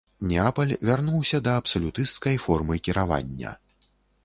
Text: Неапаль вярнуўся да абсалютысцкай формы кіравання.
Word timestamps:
Неапаль 0.29 0.71
вярнуўся 0.89 1.41
да 1.49 1.53
абсалютысцкай 1.61 2.41
формы 2.47 2.81
кіравання. 2.91 3.55